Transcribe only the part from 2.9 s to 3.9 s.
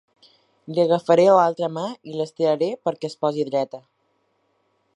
es posi dreta.